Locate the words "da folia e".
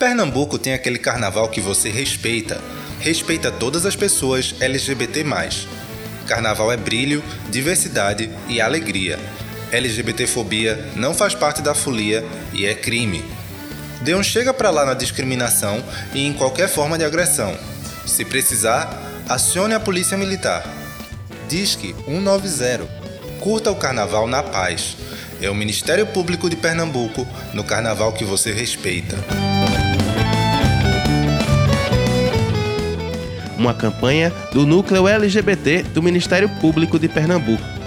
11.60-12.64